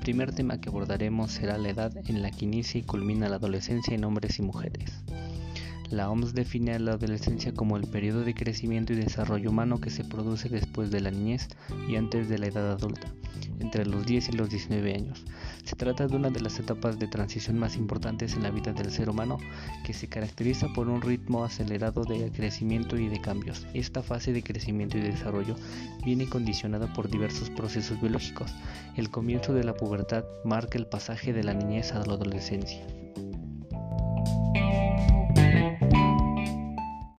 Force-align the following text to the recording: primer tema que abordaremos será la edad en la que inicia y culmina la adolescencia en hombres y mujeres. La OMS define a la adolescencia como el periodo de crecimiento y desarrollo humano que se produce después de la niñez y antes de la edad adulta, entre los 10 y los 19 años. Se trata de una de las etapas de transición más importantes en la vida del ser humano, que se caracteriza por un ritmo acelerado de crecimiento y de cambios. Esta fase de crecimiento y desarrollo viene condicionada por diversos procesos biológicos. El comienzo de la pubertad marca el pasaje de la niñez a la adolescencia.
primer 0.00 0.32
tema 0.34 0.60
que 0.60 0.68
abordaremos 0.68 1.32
será 1.32 1.58
la 1.58 1.68
edad 1.70 1.92
en 2.08 2.22
la 2.22 2.30
que 2.30 2.44
inicia 2.44 2.80
y 2.80 2.82
culmina 2.82 3.28
la 3.28 3.36
adolescencia 3.36 3.94
en 3.94 4.04
hombres 4.04 4.38
y 4.38 4.42
mujeres. 4.42 5.04
La 5.90 6.10
OMS 6.10 6.34
define 6.34 6.74
a 6.74 6.78
la 6.78 6.92
adolescencia 6.92 7.54
como 7.54 7.76
el 7.76 7.86
periodo 7.86 8.22
de 8.22 8.34
crecimiento 8.34 8.92
y 8.92 8.96
desarrollo 8.96 9.50
humano 9.50 9.80
que 9.80 9.90
se 9.90 10.04
produce 10.04 10.48
después 10.48 10.90
de 10.90 11.00
la 11.00 11.10
niñez 11.10 11.48
y 11.88 11.96
antes 11.96 12.28
de 12.28 12.38
la 12.38 12.46
edad 12.46 12.72
adulta, 12.72 13.12
entre 13.60 13.86
los 13.86 14.06
10 14.06 14.30
y 14.30 14.32
los 14.32 14.50
19 14.50 14.94
años. 14.94 15.24
Se 15.64 15.76
trata 15.76 16.06
de 16.06 16.16
una 16.16 16.30
de 16.30 16.40
las 16.40 16.58
etapas 16.58 16.98
de 16.98 17.08
transición 17.08 17.58
más 17.58 17.76
importantes 17.76 18.34
en 18.34 18.42
la 18.42 18.50
vida 18.50 18.72
del 18.72 18.90
ser 18.90 19.08
humano, 19.08 19.38
que 19.84 19.92
se 19.92 20.08
caracteriza 20.08 20.68
por 20.74 20.88
un 20.88 21.02
ritmo 21.02 21.44
acelerado 21.44 22.04
de 22.04 22.30
crecimiento 22.30 22.96
y 22.96 23.08
de 23.08 23.20
cambios. 23.20 23.66
Esta 23.74 24.02
fase 24.02 24.32
de 24.32 24.42
crecimiento 24.42 24.98
y 24.98 25.02
desarrollo 25.02 25.56
viene 26.04 26.28
condicionada 26.28 26.92
por 26.92 27.10
diversos 27.10 27.50
procesos 27.50 28.00
biológicos. 28.00 28.50
El 28.96 29.10
comienzo 29.10 29.54
de 29.54 29.64
la 29.64 29.74
pubertad 29.74 30.24
marca 30.44 30.78
el 30.78 30.86
pasaje 30.86 31.32
de 31.32 31.44
la 31.44 31.54
niñez 31.54 31.92
a 31.92 32.04
la 32.04 32.14
adolescencia. 32.14 32.97